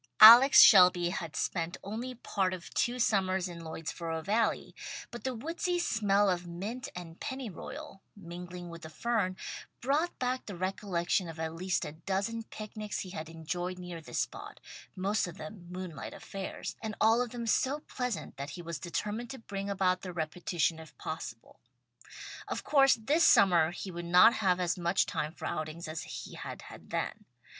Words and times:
Alex 0.19 0.59
Shelby 0.63 1.09
had 1.09 1.35
spent 1.35 1.77
only 1.83 2.15
part 2.15 2.55
of 2.55 2.73
two 2.73 2.97
summers 2.97 3.47
in 3.47 3.61
Lloydsboro 3.63 4.23
Valley, 4.23 4.73
but 5.11 5.23
the 5.23 5.35
woodsy 5.35 5.77
smell 5.77 6.27
of 6.27 6.47
mint 6.47 6.89
and 6.95 7.19
pennyroyal, 7.19 8.01
mingling 8.15 8.69
with 8.71 8.81
the 8.81 8.89
fern, 8.89 9.37
brought 9.79 10.17
back 10.17 10.47
the 10.47 10.55
recollection 10.55 11.29
of 11.29 11.39
at 11.39 11.53
least 11.53 11.85
a 11.85 11.91
dozen 11.91 12.41
picnics 12.41 13.01
he 13.01 13.11
had 13.11 13.29
enjoyed 13.29 13.77
near 13.77 14.01
this 14.01 14.17
spot, 14.17 14.59
most 14.95 15.27
of 15.27 15.37
them 15.37 15.67
moonlight 15.69 16.15
affairs, 16.15 16.75
and 16.81 16.95
all 16.99 17.21
of 17.21 17.29
them 17.29 17.45
so 17.45 17.81
pleasant 17.81 18.37
that 18.37 18.49
he 18.49 18.61
was 18.63 18.79
determined 18.79 19.29
to 19.29 19.37
bring 19.37 19.69
about 19.69 20.01
their 20.01 20.11
repetition 20.13 20.79
if 20.79 20.97
possible. 20.97 21.59
Of 22.47 22.63
course 22.63 22.95
this 22.95 23.23
summer 23.23 23.69
he 23.69 23.91
would 23.91 24.05
not 24.05 24.33
have 24.33 24.59
as 24.59 24.79
much 24.79 25.05
time 25.05 25.31
for 25.31 25.45
outings 25.45 25.87
as 25.87 26.01
he 26.25 26.33
had 26.33 26.63
had 26.63 26.89
then. 26.89 27.25